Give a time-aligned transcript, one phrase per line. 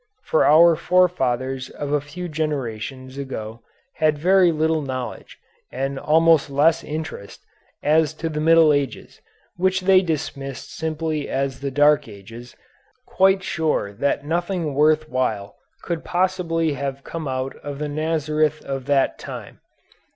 [0.23, 3.61] For our forefathers of a few generations ago
[3.97, 5.37] had very little knowledge,
[5.71, 7.45] and almost less interest,
[7.83, 9.21] as to the Middle Ages,
[9.57, 12.55] which they dismissed simply as the Dark Ages,
[13.05, 18.85] quite sure that nothing worth while could possibly have come out of the Nazareth of
[18.87, 19.59] that time.